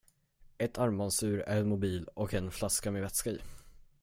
Ett 0.57 0.77
armbandsur, 0.77 1.43
en 1.47 1.67
mobil 1.69 2.07
och 2.13 2.33
en 2.33 2.51
flaska 2.51 2.91
med 2.91 3.01
vätska 3.01 3.29
i. 3.29 3.41